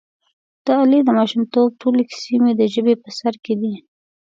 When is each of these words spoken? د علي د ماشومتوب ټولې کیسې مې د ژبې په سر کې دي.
د 0.65 0.67
علي 0.79 0.99
د 1.05 1.09
ماشومتوب 1.19 1.67
ټولې 1.81 2.03
کیسې 2.09 2.35
مې 2.43 2.53
د 2.55 2.61
ژبې 2.73 2.93
په 3.03 3.09
سر 3.19 3.33
کې 3.43 3.53
دي. 3.61 3.73